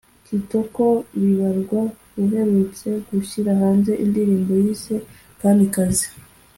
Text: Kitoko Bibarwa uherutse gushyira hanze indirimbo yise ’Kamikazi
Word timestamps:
Kitoko 0.25 0.83
Bibarwa 1.19 1.81
uherutse 2.23 2.87
gushyira 3.09 3.51
hanze 3.61 3.91
indirimbo 4.03 4.51
yise 4.63 4.95
’Kamikazi 5.39 6.07